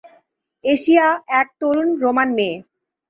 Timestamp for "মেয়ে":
2.37-2.55